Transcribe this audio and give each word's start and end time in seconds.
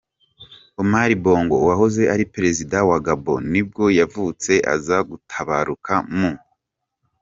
Omar 0.81 1.09
Bongo, 1.23 1.57
wahoze 1.67 2.03
ari 2.13 2.25
perezida 2.33 2.77
wa 2.89 2.97
Gabon 3.05 3.41
nibwo 3.53 3.83
yavutse, 3.99 4.51
aza 4.73 4.97
gutabaruka 5.09 5.93
mu. 6.17 6.31